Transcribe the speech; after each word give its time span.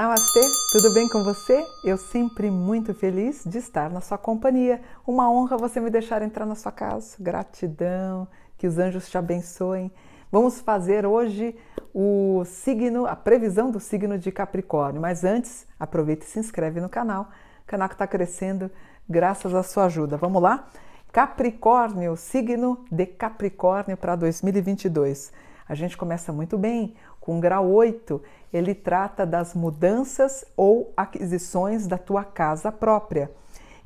Namastê, 0.00 0.40
tudo 0.72 0.94
bem 0.94 1.06
com 1.10 1.22
você? 1.22 1.62
Eu 1.84 1.98
sempre 1.98 2.50
muito 2.50 2.94
feliz 2.94 3.44
de 3.44 3.58
estar 3.58 3.90
na 3.90 4.00
sua 4.00 4.16
companhia. 4.16 4.80
Uma 5.06 5.30
honra 5.30 5.58
você 5.58 5.78
me 5.78 5.90
deixar 5.90 6.22
entrar 6.22 6.46
na 6.46 6.54
sua 6.54 6.72
casa. 6.72 7.18
Gratidão, 7.20 8.26
que 8.56 8.66
os 8.66 8.78
anjos 8.78 9.10
te 9.10 9.18
abençoem. 9.18 9.92
Vamos 10.32 10.58
fazer 10.58 11.04
hoje 11.04 11.54
o 11.92 12.42
signo, 12.46 13.04
a 13.04 13.14
previsão 13.14 13.70
do 13.70 13.78
signo 13.78 14.16
de 14.16 14.32
Capricórnio. 14.32 15.02
Mas 15.02 15.22
antes, 15.22 15.66
aproveita 15.78 16.24
e 16.24 16.28
se 16.28 16.38
inscreve 16.38 16.80
no 16.80 16.88
canal. 16.88 17.28
O 17.62 17.66
canal 17.66 17.86
que 17.86 17.94
está 17.94 18.06
crescendo 18.06 18.70
graças 19.06 19.54
à 19.54 19.62
sua 19.62 19.84
ajuda. 19.84 20.16
Vamos 20.16 20.40
lá? 20.40 20.66
Capricórnio, 21.12 22.16
signo 22.16 22.86
de 22.90 23.04
Capricórnio 23.04 23.98
para 23.98 24.16
2022. 24.16 25.30
A 25.68 25.74
gente 25.74 25.94
começa 25.94 26.32
muito 26.32 26.56
bem 26.56 26.96
com 27.20 27.38
grau 27.38 27.70
8, 27.70 28.20
ele 28.52 28.74
trata 28.74 29.24
das 29.24 29.54
mudanças 29.54 30.44
ou 30.56 30.92
aquisições 30.96 31.86
da 31.86 31.98
tua 31.98 32.24
casa 32.24 32.72
própria. 32.72 33.30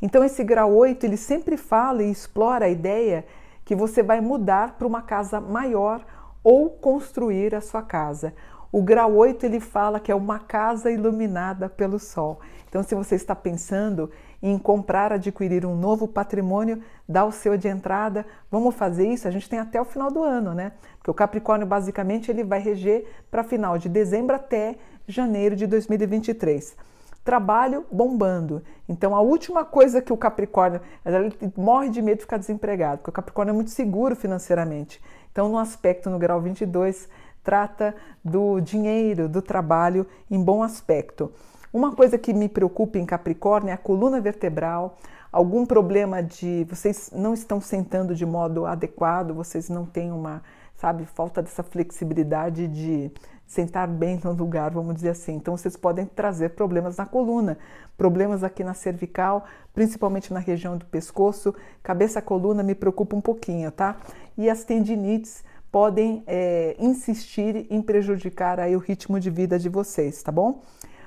Então 0.01 0.25
esse 0.25 0.43
grau 0.45 0.75
8, 0.75 1.05
ele 1.05 1.17
sempre 1.17 1.57
fala 1.57 2.03
e 2.03 2.11
explora 2.11 2.67
a 2.67 2.71
ideia 2.71 3.25
que 3.65 3.75
você 3.75 4.03
vai 4.03 4.21
mudar 4.21 4.77
para 4.77 4.87
uma 4.87 5.03
casa 5.03 5.41
maior 5.41 6.05
ou 6.43 6.71
construir 6.71 7.55
a 7.55 7.61
sua 7.61 7.83
casa. 7.83 8.35
O 8.71 8.83
grau 8.83 9.15
8 9.15 9.47
ele 9.47 9.61
fala 9.61 10.01
que 10.01 10.11
é 10.11 10.15
uma 10.15 10.39
casa 10.39 10.91
iluminada 10.91 11.69
pelo 11.69 11.99
sol. 11.99 12.41
Então, 12.69 12.83
se 12.83 12.95
você 12.95 13.15
está 13.15 13.35
pensando 13.35 14.11
em 14.47 14.59
comprar, 14.59 15.11
adquirir 15.11 15.65
um 15.65 15.75
novo 15.75 16.07
patrimônio, 16.07 16.83
dá 17.09 17.25
o 17.25 17.33
seu 17.33 17.57
de 17.57 17.67
entrada. 17.67 18.27
Vamos 18.51 18.75
fazer 18.75 19.09
isso? 19.09 19.27
A 19.27 19.31
gente 19.31 19.49
tem 19.49 19.59
até 19.59 19.81
o 19.81 19.87
final 19.87 20.11
do 20.11 20.23
ano, 20.23 20.53
né? 20.53 20.73
Porque 20.99 21.11
o 21.11 21.15
Capricórnio 21.15 21.67
basicamente 21.67 22.31
ele 22.31 22.45
vai 22.45 22.61
reger 22.61 23.07
para 23.31 23.43
final 23.43 23.79
de 23.79 23.89
dezembro 23.89 24.37
até 24.37 24.77
janeiro 25.09 25.57
de 25.57 25.67
2023 25.67 26.77
trabalho 27.25 27.87
bombando. 27.91 28.63
Então, 28.87 29.17
a 29.17 29.21
última 29.23 29.65
coisa 29.65 30.03
que 30.03 30.13
o 30.13 30.17
Capricórnio 30.17 30.83
ele 31.07 31.35
morre 31.57 31.89
de 31.89 32.03
medo 32.03 32.19
de 32.19 32.25
ficar 32.25 32.37
desempregado, 32.37 32.99
porque 32.99 33.09
o 33.09 33.15
Capricórnio 33.15 33.53
é 33.53 33.55
muito 33.55 33.71
seguro 33.71 34.15
financeiramente. 34.15 35.01
Então, 35.33 35.49
no 35.49 35.57
aspecto 35.57 36.11
no 36.11 36.19
grau 36.19 36.39
22, 36.39 37.09
trata 37.43 37.95
do 38.23 38.61
dinheiro, 38.61 39.27
do 39.27 39.41
trabalho 39.41 40.07
em 40.31 40.39
bom 40.39 40.63
aspecto. 40.63 41.33
Uma 41.75 41.91
coisa 41.91 42.17
que 42.17 42.33
me 42.33 42.49
preocupa 42.49 43.01
em 43.01 43.05
Capricórnio 43.05 43.71
é 43.71 43.73
a 43.73 43.77
coluna 43.77 44.21
vertebral, 44.21 44.97
algum 45.33 45.67
problema 45.67 46.23
de 46.23 46.65
vocês 46.71 47.11
não 47.13 47.35
estão 47.35 47.61
sentando 47.61 48.15
de 48.15 48.25
modo 48.25 48.65
adequado, 48.65 49.35
vocês 49.35 49.69
não 49.69 49.85
têm 49.85 50.13
uma, 50.13 50.41
sabe, 50.77 51.05
falta 51.05 51.43
dessa 51.43 51.65
flexibilidade 51.65 52.69
de 52.69 53.11
sentar 53.45 53.89
bem 53.89 54.21
no 54.23 54.33
lugar, 54.33 54.71
vamos 54.71 54.95
dizer 54.95 55.09
assim. 55.09 55.35
Então 55.35 55.57
vocês 55.57 55.77
podem 55.77 56.07
trazer 56.07 56.51
problemas 56.51 56.97
na 56.97 57.07
coluna, 57.07 57.59
problemas 57.99 58.45
aqui 58.45 58.63
na 58.63 58.73
cervical, 58.73 59.45
principalmente 59.73 60.33
na 60.33 60.39
região 60.39 60.79
do 60.79 60.87
pescoço, 60.87 61.53
cabeça, 61.83 62.23
coluna 62.23 62.63
me 62.63 62.77
preocupa 62.77 63.17
um 63.17 63.21
pouquinho, 63.21 63.73
tá? 63.73 63.97
E 64.39 64.49
as 64.49 64.63
tendinites 64.63 65.43
podem 65.73 66.23
é, 66.29 66.77
insistir 66.79 67.67
em 67.69 67.83
prejudicar 67.83 68.61
aí 68.61 68.77
o 68.77 68.79
ritmo 68.79 69.19
de 69.19 69.29
vida 69.29 69.59
de 69.59 69.69
vocês, 69.69 70.23
tá 70.23 70.31
bom? 70.31 70.63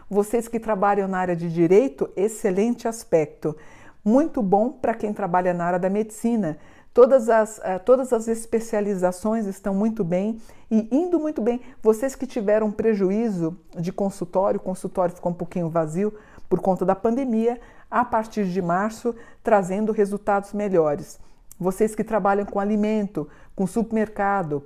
Vocês 0.09 0.47
que 0.47 0.59
trabalham 0.59 1.07
na 1.07 1.17
área 1.17 1.35
de 1.35 1.51
direito, 1.51 2.09
excelente 2.15 2.87
aspecto. 2.87 3.55
Muito 4.03 4.41
bom 4.41 4.71
para 4.71 4.93
quem 4.93 5.11
trabalha 5.11 5.53
na 5.53 5.65
área 5.65 5.79
da 5.79 5.89
medicina. 5.89 6.57
Todas 6.93 7.27
as, 7.29 7.57
uh, 7.57 7.79
todas 7.85 8.13
as 8.13 8.27
especializações 8.27 9.45
estão 9.45 9.75
muito 9.75 10.03
bem 10.05 10.41
e 10.71 10.87
indo 10.91 11.19
muito 11.19 11.41
bem. 11.41 11.61
Vocês 11.83 12.15
que 12.15 12.25
tiveram 12.25 12.71
prejuízo 12.71 13.59
de 13.77 13.91
consultório, 13.91 14.59
o 14.59 14.63
consultório 14.63 15.13
ficou 15.13 15.31
um 15.31 15.35
pouquinho 15.35 15.69
vazio 15.69 16.13
por 16.49 16.61
conta 16.61 16.85
da 16.85 16.95
pandemia, 16.95 17.59
a 17.91 18.05
partir 18.05 18.45
de 18.45 18.61
março, 18.61 19.13
trazendo 19.43 19.91
resultados 19.91 20.53
melhores. 20.53 21.19
Vocês 21.59 21.93
que 21.93 22.03
trabalham 22.03 22.45
com 22.45 22.59
alimento, 22.59 23.27
com 23.55 23.67
supermercado, 23.67 24.63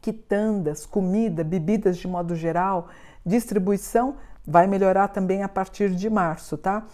quitandas, 0.00 0.86
comida, 0.86 1.44
bebidas 1.44 1.96
de 1.98 2.08
modo 2.08 2.34
geral, 2.34 2.88
distribuição, 3.24 4.16
vai 4.46 4.66
melhorar 4.66 5.08
também 5.08 5.42
a 5.42 5.48
partir 5.48 5.90
de 5.90 6.08
março, 6.10 6.56
tá? 6.56 6.84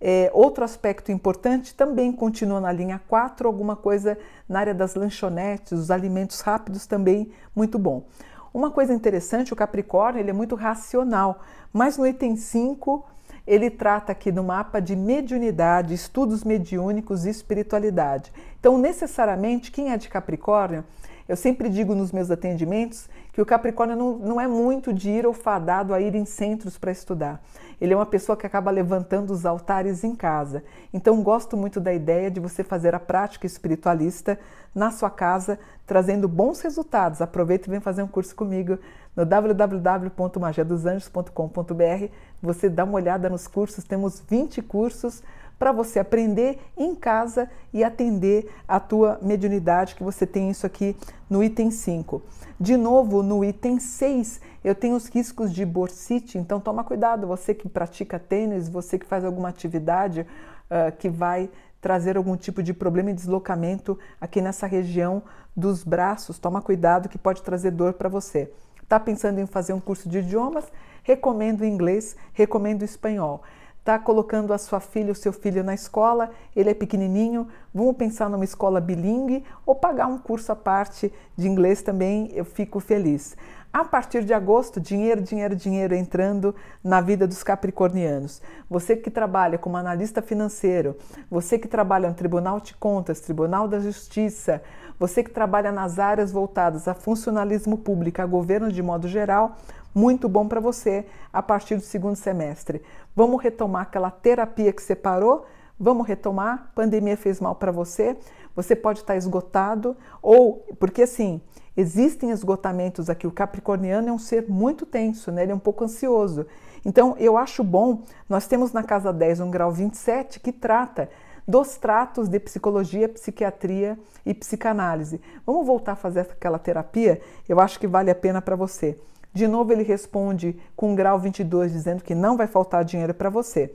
É, 0.00 0.30
outro 0.34 0.62
aspecto 0.62 1.10
importante 1.10 1.74
também 1.74 2.12
continua 2.12 2.60
na 2.60 2.70
linha 2.70 3.00
4, 3.08 3.48
alguma 3.48 3.74
coisa 3.74 4.18
na 4.48 4.60
área 4.60 4.74
das 4.74 4.94
lanchonetes, 4.94 5.72
os 5.72 5.90
alimentos 5.90 6.40
rápidos 6.40 6.86
também 6.86 7.30
muito 7.54 7.78
bom. 7.78 8.04
Uma 8.52 8.70
coisa 8.70 8.92
interessante, 8.92 9.52
o 9.52 9.56
Capricórnio 9.56 10.20
ele 10.20 10.30
é 10.30 10.34
muito 10.34 10.54
racional, 10.54 11.40
mas 11.72 11.96
no 11.96 12.06
item 12.06 12.36
5 12.36 13.04
ele 13.46 13.70
trata 13.70 14.12
aqui 14.12 14.32
no 14.32 14.42
mapa 14.42 14.80
de 14.80 14.96
mediunidade, 14.96 15.94
estudos 15.94 16.42
mediúnicos 16.42 17.24
e 17.24 17.30
espiritualidade. 17.30 18.32
Então, 18.58 18.76
necessariamente, 18.76 19.70
quem 19.70 19.92
é 19.92 19.96
de 19.96 20.08
Capricórnio, 20.08 20.84
eu 21.28 21.36
sempre 21.36 21.68
digo 21.68 21.94
nos 21.94 22.10
meus 22.12 22.30
atendimentos 22.30 23.10
que 23.32 23.42
o 23.42 23.46
Capricórnio 23.46 23.96
não, 23.96 24.16
não 24.16 24.40
é 24.40 24.46
muito 24.46 24.92
de 24.92 25.10
ir 25.10 25.26
ou 25.26 25.32
fadado 25.32 25.92
a 25.92 26.00
ir 26.00 26.14
em 26.14 26.24
centros 26.24 26.78
para 26.78 26.92
estudar. 26.92 27.42
Ele 27.80 27.92
é 27.92 27.96
uma 27.96 28.06
pessoa 28.06 28.36
que 28.36 28.46
acaba 28.46 28.70
levantando 28.70 29.32
os 29.32 29.44
altares 29.44 30.04
em 30.04 30.14
casa. 30.14 30.62
Então, 30.92 31.20
gosto 31.22 31.56
muito 31.56 31.80
da 31.80 31.92
ideia 31.92 32.30
de 32.30 32.38
você 32.40 32.62
fazer 32.64 32.94
a 32.94 33.00
prática 33.00 33.46
espiritualista 33.46 34.38
na 34.74 34.90
sua 34.90 35.10
casa, 35.10 35.58
trazendo 35.86 36.28
bons 36.28 36.60
resultados. 36.60 37.20
Aproveita 37.20 37.68
e 37.68 37.70
vem 37.70 37.80
fazer 37.80 38.02
um 38.02 38.08
curso 38.08 38.34
comigo 38.34 38.78
no 39.14 39.26
www.magiadosanjos.com.br. 39.26 42.08
Você 42.42 42.68
dá 42.68 42.84
uma 42.84 42.94
olhada 42.94 43.28
nos 43.28 43.46
cursos, 43.46 43.84
temos 43.84 44.20
20 44.20 44.62
cursos 44.62 45.22
para 45.58 45.72
você 45.72 45.98
aprender 45.98 46.58
em 46.76 46.94
casa 46.94 47.48
e 47.72 47.82
atender 47.82 48.52
a 48.68 48.78
tua 48.78 49.18
mediunidade, 49.22 49.94
que 49.94 50.04
você 50.04 50.26
tem 50.26 50.50
isso 50.50 50.66
aqui 50.66 50.96
no 51.28 51.42
item 51.42 51.70
5. 51.70 52.22
De 52.58 52.76
novo, 52.76 53.22
no 53.22 53.44
item 53.44 53.78
6, 53.78 54.40
eu 54.64 54.74
tenho 54.74 54.96
os 54.96 55.08
riscos 55.08 55.52
de 55.52 55.64
bursite, 55.64 56.38
então 56.38 56.60
toma 56.60 56.84
cuidado, 56.84 57.26
você 57.26 57.54
que 57.54 57.68
pratica 57.68 58.18
tênis, 58.18 58.68
você 58.68 58.98
que 58.98 59.06
faz 59.06 59.24
alguma 59.24 59.48
atividade 59.48 60.20
uh, 60.22 60.96
que 60.98 61.08
vai 61.08 61.50
trazer 61.80 62.16
algum 62.16 62.36
tipo 62.36 62.62
de 62.62 62.74
problema 62.74 63.10
e 63.10 63.14
deslocamento 63.14 63.98
aqui 64.20 64.40
nessa 64.40 64.66
região 64.66 65.22
dos 65.56 65.84
braços, 65.84 66.38
toma 66.38 66.60
cuidado 66.60 67.08
que 67.08 67.18
pode 67.18 67.42
trazer 67.42 67.70
dor 67.70 67.92
para 67.92 68.08
você. 68.08 68.50
Está 68.82 69.00
pensando 69.00 69.40
em 69.40 69.46
fazer 69.46 69.72
um 69.72 69.80
curso 69.80 70.08
de 70.08 70.18
idiomas? 70.18 70.64
Recomendo 71.02 71.64
inglês, 71.64 72.16
recomendo 72.32 72.82
espanhol. 72.82 73.42
Está 73.86 74.00
colocando 74.00 74.52
a 74.52 74.58
sua 74.58 74.80
filha, 74.80 75.12
o 75.12 75.14
seu 75.14 75.32
filho 75.32 75.62
na 75.62 75.72
escola, 75.72 76.30
ele 76.56 76.68
é 76.68 76.74
pequenininho, 76.74 77.46
vamos 77.72 77.96
pensar 77.96 78.28
numa 78.28 78.42
escola 78.42 78.80
bilingue 78.80 79.44
ou 79.64 79.76
pagar 79.76 80.08
um 80.08 80.18
curso 80.18 80.50
à 80.50 80.56
parte 80.56 81.14
de 81.36 81.46
inglês 81.46 81.82
também, 81.82 82.28
eu 82.34 82.44
fico 82.44 82.80
feliz. 82.80 83.36
A 83.72 83.84
partir 83.84 84.24
de 84.24 84.34
agosto, 84.34 84.80
dinheiro, 84.80 85.22
dinheiro, 85.22 85.54
dinheiro 85.54 85.94
entrando 85.94 86.52
na 86.82 87.00
vida 87.00 87.28
dos 87.28 87.44
capricornianos. 87.44 88.42
Você 88.68 88.96
que 88.96 89.08
trabalha 89.08 89.56
como 89.56 89.76
analista 89.76 90.20
financeiro, 90.20 90.96
você 91.30 91.56
que 91.56 91.68
trabalha 91.68 92.08
no 92.08 92.14
Tribunal 92.16 92.58
de 92.58 92.74
Contas, 92.74 93.20
Tribunal 93.20 93.68
da 93.68 93.78
Justiça, 93.78 94.62
você 94.98 95.22
que 95.22 95.30
trabalha 95.30 95.70
nas 95.70 96.00
áreas 96.00 96.32
voltadas 96.32 96.88
a 96.88 96.94
funcionalismo 96.94 97.78
público, 97.78 98.20
a 98.20 98.26
governo 98.26 98.72
de 98.72 98.82
modo 98.82 99.06
geral, 99.06 99.56
muito 99.94 100.28
bom 100.28 100.46
para 100.46 100.60
você 100.60 101.06
a 101.32 101.42
partir 101.42 101.76
do 101.76 101.82
segundo 101.82 102.16
semestre. 102.16 102.82
Vamos 103.16 103.42
retomar 103.42 103.82
aquela 103.82 104.10
terapia 104.10 104.70
que 104.74 104.82
você 104.82 104.94
parou? 104.94 105.46
Vamos 105.80 106.06
retomar? 106.06 106.70
Pandemia 106.74 107.16
fez 107.16 107.40
mal 107.40 107.54
para 107.54 107.72
você? 107.72 108.14
Você 108.54 108.76
pode 108.76 109.00
estar 109.00 109.16
esgotado 109.16 109.96
ou 110.20 110.66
porque 110.78 111.02
assim, 111.02 111.40
existem 111.74 112.30
esgotamentos 112.30 113.08
aqui. 113.08 113.26
O 113.26 113.32
capricorniano 113.32 114.10
é 114.10 114.12
um 114.12 114.18
ser 114.18 114.46
muito 114.50 114.84
tenso, 114.84 115.32
né? 115.32 115.44
Ele 115.44 115.52
é 115.52 115.54
um 115.54 115.58
pouco 115.58 115.82
ansioso. 115.82 116.46
Então, 116.84 117.16
eu 117.18 117.38
acho 117.38 117.64
bom, 117.64 118.02
nós 118.28 118.46
temos 118.46 118.74
na 118.74 118.82
casa 118.82 119.14
10 119.14 119.40
um 119.40 119.50
grau 119.50 119.72
27 119.72 120.38
que 120.38 120.52
trata 120.52 121.08
dos 121.48 121.78
tratos 121.78 122.28
de 122.28 122.38
psicologia, 122.38 123.08
psiquiatria 123.08 123.98
e 124.26 124.34
psicanálise. 124.34 125.22
Vamos 125.46 125.66
voltar 125.66 125.92
a 125.92 125.96
fazer 125.96 126.20
aquela 126.20 126.58
terapia? 126.58 127.20
Eu 127.48 127.60
acho 127.60 127.80
que 127.80 127.86
vale 127.86 128.10
a 128.10 128.14
pena 128.14 128.42
para 128.42 128.56
você. 128.56 128.98
De 129.36 129.46
novo, 129.46 129.70
ele 129.70 129.82
responde 129.82 130.56
com 130.74 130.94
grau 130.94 131.18
22, 131.18 131.70
dizendo 131.70 132.02
que 132.02 132.14
não 132.14 132.38
vai 132.38 132.46
faltar 132.46 132.82
dinheiro 132.82 133.12
para 133.12 133.28
você. 133.28 133.70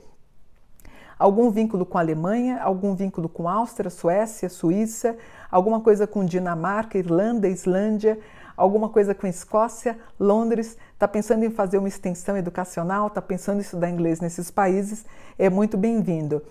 Algum 1.16 1.52
vínculo 1.52 1.86
com 1.86 1.98
a 1.98 2.00
Alemanha, 2.00 2.60
algum 2.60 2.96
vínculo 2.96 3.28
com 3.28 3.48
Áustria, 3.48 3.88
Suécia, 3.88 4.48
Suíça, 4.48 5.16
alguma 5.48 5.80
coisa 5.80 6.04
com 6.04 6.24
Dinamarca, 6.24 6.98
Irlanda, 6.98 7.46
Islândia, 7.46 8.18
alguma 8.56 8.88
coisa 8.88 9.14
com 9.14 9.24
Escócia, 9.24 9.96
Londres, 10.18 10.76
está 10.94 11.06
pensando 11.06 11.44
em 11.44 11.50
fazer 11.50 11.78
uma 11.78 11.86
extensão 11.86 12.36
educacional, 12.36 13.06
está 13.06 13.22
pensando 13.22 13.58
em 13.58 13.60
estudar 13.60 13.88
inglês 13.88 14.20
nesses 14.20 14.50
países, 14.50 15.06
é 15.38 15.48
muito 15.48 15.78
bem-vindo. 15.78 16.42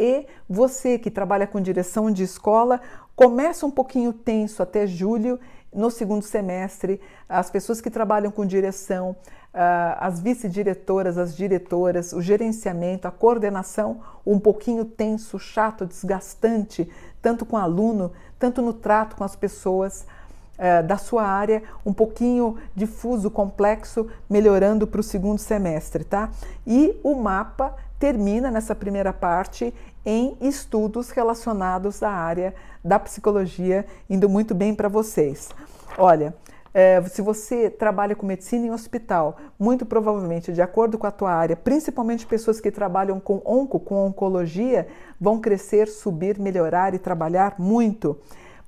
E 0.00 0.26
você 0.48 0.98
que 0.98 1.10
trabalha 1.10 1.46
com 1.46 1.60
direção 1.60 2.10
de 2.10 2.22
escola, 2.22 2.80
começa 3.14 3.66
um 3.66 3.70
pouquinho 3.70 4.14
tenso 4.14 4.62
até 4.62 4.86
julho 4.86 5.38
no 5.70 5.90
segundo 5.90 6.22
semestre, 6.22 6.98
as 7.28 7.50
pessoas 7.50 7.82
que 7.82 7.90
trabalham 7.90 8.32
com 8.32 8.46
direção, 8.46 9.10
uh, 9.10 9.96
as 10.00 10.18
vice-diretoras, 10.18 11.18
as 11.18 11.36
diretoras, 11.36 12.14
o 12.14 12.22
gerenciamento, 12.22 13.06
a 13.06 13.10
coordenação, 13.10 14.00
um 14.26 14.38
pouquinho 14.38 14.86
tenso, 14.86 15.38
chato, 15.38 15.84
desgastante, 15.84 16.90
tanto 17.20 17.44
com 17.44 17.56
o 17.56 17.60
aluno, 17.60 18.10
tanto 18.38 18.62
no 18.62 18.72
trato 18.72 19.14
com 19.16 19.22
as 19.22 19.36
pessoas 19.36 20.06
uh, 20.58 20.82
da 20.86 20.96
sua 20.96 21.24
área, 21.24 21.62
um 21.84 21.92
pouquinho 21.92 22.56
difuso, 22.74 23.30
complexo, 23.30 24.08
melhorando 24.30 24.86
para 24.86 25.00
o 25.00 25.04
segundo 25.04 25.38
semestre, 25.38 26.04
tá? 26.04 26.30
E 26.66 26.98
o 27.04 27.14
mapa 27.14 27.76
termina 28.00 28.50
nessa 28.50 28.74
primeira 28.74 29.12
parte 29.12 29.72
em 30.04 30.34
estudos 30.40 31.10
relacionados 31.10 32.02
à 32.02 32.10
área 32.10 32.54
da 32.82 32.98
psicologia, 32.98 33.84
indo 34.08 34.26
muito 34.26 34.54
bem 34.54 34.74
para 34.74 34.88
vocês. 34.88 35.50
Olha, 35.98 36.34
é, 36.72 37.02
se 37.02 37.20
você 37.20 37.68
trabalha 37.68 38.16
com 38.16 38.24
medicina 38.24 38.66
em 38.66 38.70
hospital, 38.70 39.36
muito 39.58 39.84
provavelmente, 39.84 40.50
de 40.50 40.62
acordo 40.62 40.96
com 40.96 41.06
a 41.06 41.10
tua 41.10 41.30
área, 41.30 41.54
principalmente 41.54 42.26
pessoas 42.26 42.58
que 42.58 42.70
trabalham 42.70 43.20
com 43.20 43.42
onco, 43.44 43.78
com 43.78 44.06
oncologia, 44.06 44.88
vão 45.20 45.38
crescer, 45.38 45.86
subir, 45.86 46.38
melhorar 46.38 46.94
e 46.94 46.98
trabalhar 46.98 47.56
muito. 47.58 48.16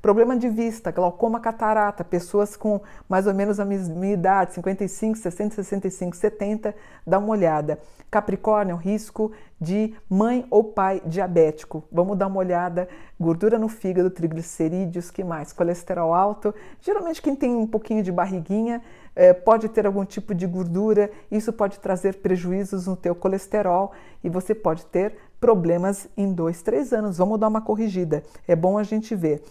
Problema 0.02 0.36
de 0.36 0.48
vista, 0.48 0.90
glaucoma 0.90 1.38
catarata, 1.38 2.02
pessoas 2.02 2.56
com 2.56 2.80
mais 3.08 3.28
ou 3.28 3.32
menos 3.32 3.60
a 3.60 3.64
minha 3.64 4.12
idade, 4.12 4.52
55, 4.52 5.16
60, 5.16 5.54
65, 5.54 6.16
70, 6.16 6.74
dá 7.06 7.20
uma 7.20 7.28
olhada. 7.28 7.78
Capricórnio, 8.10 8.74
risco 8.74 9.30
de 9.60 9.94
mãe 10.10 10.44
ou 10.50 10.64
pai 10.64 11.00
diabético. 11.06 11.84
Vamos 11.92 12.18
dar 12.18 12.26
uma 12.26 12.40
olhada. 12.40 12.88
Gordura 13.18 13.60
no 13.60 13.68
fígado, 13.68 14.10
triglicerídeos, 14.10 15.08
que 15.08 15.22
mais? 15.22 15.52
Colesterol 15.52 16.12
alto. 16.12 16.52
Geralmente 16.80 17.22
quem 17.22 17.36
tem 17.36 17.54
um 17.54 17.66
pouquinho 17.66 18.02
de 18.02 18.10
barriguinha 18.10 18.82
eh, 19.14 19.32
pode 19.32 19.68
ter 19.68 19.86
algum 19.86 20.04
tipo 20.04 20.34
de 20.34 20.48
gordura. 20.48 21.12
Isso 21.30 21.52
pode 21.52 21.78
trazer 21.78 22.14
prejuízos 22.14 22.88
no 22.88 22.96
teu 22.96 23.14
colesterol 23.14 23.92
e 24.24 24.28
você 24.28 24.52
pode 24.52 24.84
ter 24.86 25.14
problemas 25.40 26.08
em 26.16 26.32
dois, 26.32 26.60
três 26.60 26.92
anos. 26.92 27.18
Vamos 27.18 27.38
dar 27.38 27.46
uma 27.46 27.60
corrigida. 27.60 28.24
É 28.48 28.56
bom 28.56 28.76
a 28.76 28.82
gente 28.82 29.14
ver 29.14 29.44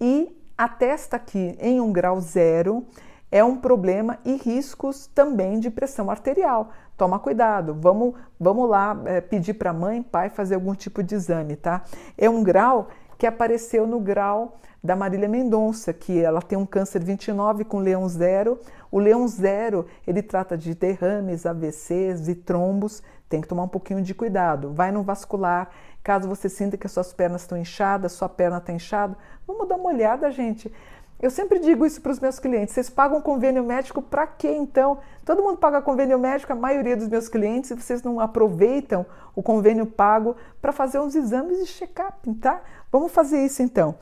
e 0.00 0.36
a 0.56 0.68
testa 0.68 1.16
aqui 1.16 1.56
em 1.60 1.80
um 1.80 1.92
grau 1.92 2.20
zero 2.20 2.86
é 3.30 3.44
um 3.44 3.56
problema 3.56 4.18
e 4.24 4.36
riscos 4.36 5.06
também 5.06 5.60
de 5.60 5.70
pressão 5.70 6.10
arterial. 6.10 6.70
Toma 6.96 7.18
cuidado, 7.18 7.76
vamos, 7.78 8.14
vamos 8.40 8.68
lá 8.68 9.00
é, 9.04 9.20
pedir 9.20 9.54
para 9.54 9.72
mãe, 9.72 10.02
pai 10.02 10.30
fazer 10.30 10.56
algum 10.56 10.74
tipo 10.74 11.02
de 11.02 11.14
exame, 11.14 11.54
tá? 11.54 11.84
É 12.16 12.28
um 12.28 12.42
grau 12.42 12.88
que 13.18 13.26
apareceu 13.26 13.86
no 13.86 13.98
grau 13.98 14.58
da 14.82 14.94
Marília 14.94 15.28
Mendonça, 15.28 15.92
que 15.92 16.22
ela 16.22 16.40
tem 16.40 16.56
um 16.56 16.64
câncer 16.64 17.02
29 17.02 17.64
com 17.64 17.80
leão 17.80 18.08
zero. 18.08 18.60
O 18.90 18.98
leão 19.00 19.26
zero, 19.26 19.86
ele 20.06 20.22
trata 20.22 20.56
de 20.56 20.72
derrames, 20.74 21.44
AVCs 21.44 22.28
e 22.28 22.34
trombos, 22.36 23.02
tem 23.28 23.40
que 23.40 23.48
tomar 23.48 23.64
um 23.64 23.68
pouquinho 23.68 24.00
de 24.00 24.14
cuidado. 24.14 24.72
Vai 24.72 24.92
no 24.92 25.02
vascular, 25.02 25.68
caso 26.02 26.28
você 26.28 26.48
sinta 26.48 26.76
que 26.76 26.86
as 26.86 26.92
suas 26.92 27.12
pernas 27.12 27.42
estão 27.42 27.58
inchadas, 27.58 28.12
sua 28.12 28.28
perna 28.28 28.58
está 28.58 28.72
inchada, 28.72 29.16
vamos 29.46 29.68
dar 29.68 29.74
uma 29.74 29.90
olhada, 29.90 30.30
gente. 30.30 30.72
Eu 31.20 31.30
sempre 31.30 31.58
digo 31.58 31.84
isso 31.84 32.00
para 32.00 32.12
os 32.12 32.20
meus 32.20 32.38
clientes: 32.38 32.74
vocês 32.74 32.88
pagam 32.88 33.20
convênio 33.20 33.64
médico 33.64 34.00
para 34.00 34.26
quê 34.26 34.48
então? 34.48 34.98
Todo 35.24 35.42
mundo 35.42 35.58
paga 35.58 35.82
convênio 35.82 36.18
médico, 36.18 36.52
a 36.52 36.56
maioria 36.56 36.96
dos 36.96 37.08
meus 37.08 37.28
clientes, 37.28 37.70
e 37.70 37.74
vocês 37.74 38.02
não 38.02 38.20
aproveitam 38.20 39.04
o 39.34 39.42
convênio 39.42 39.86
pago 39.86 40.36
para 40.60 40.72
fazer 40.72 41.00
uns 41.00 41.14
exames 41.14 41.58
de 41.58 41.66
check-up, 41.66 42.32
tá? 42.34 42.62
Vamos 42.90 43.12
fazer 43.12 43.44
isso 43.44 43.62
então. 43.62 43.96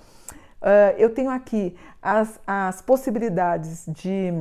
Uh, 0.60 0.92
eu 0.98 1.10
tenho 1.14 1.30
aqui 1.30 1.76
as, 2.02 2.38
as 2.46 2.82
possibilidades 2.82 3.84
de 3.88 4.32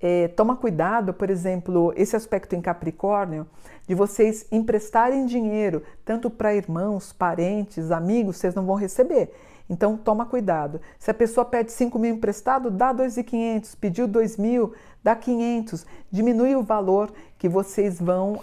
é, 0.00 0.28
toma 0.28 0.54
cuidado, 0.54 1.14
por 1.14 1.30
exemplo, 1.30 1.92
esse 1.96 2.14
aspecto 2.14 2.54
em 2.54 2.60
Capricórnio, 2.60 3.46
de 3.86 3.94
vocês 3.94 4.46
emprestarem 4.52 5.24
dinheiro, 5.24 5.82
tanto 6.04 6.28
para 6.28 6.54
irmãos, 6.54 7.12
parentes, 7.12 7.90
amigos, 7.90 8.36
vocês 8.36 8.54
não 8.54 8.66
vão 8.66 8.76
receber. 8.76 9.32
Então 9.68 9.96
toma 9.96 10.26
cuidado. 10.26 10.80
Se 10.98 11.10
a 11.10 11.14
pessoa 11.14 11.44
pede 11.44 11.72
5 11.72 11.98
mil 11.98 12.14
emprestado, 12.14 12.70
dá 12.70 12.92
2.500. 12.94 13.76
Pediu 13.80 14.06
2 14.06 14.36
mil, 14.36 14.74
dá 15.02 15.16
500. 15.16 15.86
Diminui 16.10 16.54
o 16.54 16.62
valor 16.62 17.12
que 17.38 17.48
vocês 17.48 18.00
vão 18.00 18.40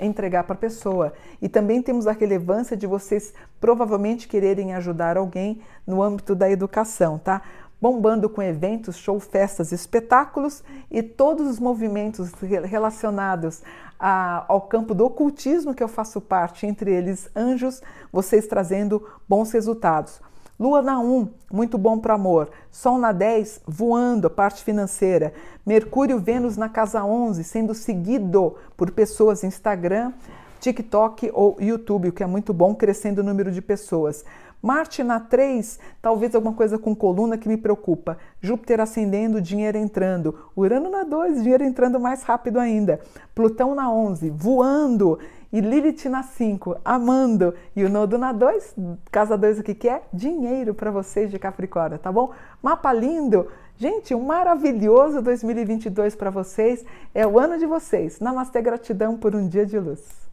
entregar 0.00 0.44
para 0.44 0.54
a 0.54 0.58
pessoa. 0.58 1.12
E 1.40 1.48
também 1.48 1.82
temos 1.82 2.06
a 2.06 2.12
relevância 2.12 2.76
de 2.76 2.86
vocês 2.86 3.34
provavelmente 3.60 4.26
quererem 4.26 4.74
ajudar 4.74 5.16
alguém 5.16 5.60
no 5.86 6.02
âmbito 6.02 6.34
da 6.34 6.50
educação, 6.50 7.18
tá? 7.18 7.42
bombando 7.80 8.28
com 8.28 8.42
eventos, 8.42 8.96
show, 8.96 9.20
festas, 9.20 9.70
espetáculos 9.72 10.64
e 10.90 11.02
todos 11.02 11.46
os 11.46 11.60
movimentos 11.60 12.32
relacionados 12.64 13.62
a, 13.98 14.44
ao 14.48 14.62
campo 14.62 14.94
do 14.94 15.04
ocultismo 15.04 15.74
que 15.74 15.82
eu 15.82 15.88
faço 15.88 16.20
parte, 16.20 16.66
entre 16.66 16.92
eles 16.92 17.30
anjos, 17.34 17.80
vocês 18.12 18.46
trazendo 18.46 19.06
bons 19.28 19.52
resultados. 19.52 20.20
Lua 20.58 20.82
na 20.82 20.98
1, 20.98 21.28
muito 21.52 21.78
bom 21.78 22.00
para 22.00 22.14
amor. 22.14 22.50
Sol 22.72 22.98
na 22.98 23.12
10, 23.12 23.60
voando, 23.64 24.26
a 24.26 24.30
parte 24.30 24.64
financeira. 24.64 25.32
Mercúrio, 25.64 26.18
Vênus 26.18 26.56
na 26.56 26.68
casa 26.68 27.04
11, 27.04 27.44
sendo 27.44 27.72
seguido 27.74 28.56
por 28.76 28.90
pessoas 28.90 29.44
Instagram, 29.44 30.12
TikTok 30.58 31.30
ou 31.32 31.56
YouTube, 31.60 32.08
o 32.08 32.12
que 32.12 32.24
é 32.24 32.26
muito 32.26 32.52
bom, 32.52 32.74
crescendo 32.74 33.20
o 33.20 33.24
número 33.24 33.52
de 33.52 33.62
pessoas. 33.62 34.24
Marte 34.60 35.04
na 35.04 35.20
3, 35.20 35.78
talvez 36.02 36.34
alguma 36.34 36.52
coisa 36.52 36.76
com 36.76 36.92
coluna 36.92 37.38
que 37.38 37.48
me 37.48 37.56
preocupa. 37.56 38.18
Júpiter 38.40 38.80
ascendendo, 38.80 39.40
dinheiro 39.40 39.78
entrando. 39.78 40.34
Urano 40.56 40.90
na 40.90 41.04
2, 41.04 41.40
dinheiro 41.44 41.62
entrando 41.62 42.00
mais 42.00 42.24
rápido 42.24 42.58
ainda. 42.58 42.98
Plutão 43.32 43.76
na 43.76 43.88
11, 43.92 44.30
voando. 44.30 45.20
E 45.52 45.60
Lilith 45.60 46.08
na 46.08 46.22
5, 46.22 46.76
amando. 46.84 47.54
E 47.74 47.84
o 47.84 47.88
Nodo 47.88 48.18
na 48.18 48.32
2, 48.32 48.76
casa 49.10 49.36
2 49.36 49.60
o 49.60 49.62
que, 49.62 49.74
que 49.74 49.88
é? 49.88 50.02
Dinheiro 50.12 50.74
para 50.74 50.90
vocês 50.90 51.30
de 51.30 51.38
Capricórnio, 51.38 51.98
tá 51.98 52.12
bom? 52.12 52.32
Mapa 52.62 52.92
lindo. 52.92 53.48
Gente, 53.76 54.14
um 54.14 54.24
maravilhoso 54.24 55.22
2022 55.22 56.14
para 56.14 56.30
vocês. 56.30 56.84
É 57.14 57.26
o 57.26 57.38
ano 57.38 57.58
de 57.58 57.64
vocês. 57.64 58.20
Namastê, 58.20 58.60
gratidão 58.60 59.16
por 59.16 59.34
um 59.34 59.48
dia 59.48 59.64
de 59.64 59.78
luz. 59.78 60.27